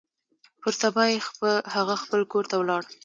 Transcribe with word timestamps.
پر 0.61 0.73
سبا 0.81 1.03
يې 1.11 1.17
هغه 1.75 1.95
خپل 2.03 2.21
کور 2.31 2.43
ته 2.49 2.55
ولاړ. 2.57 2.83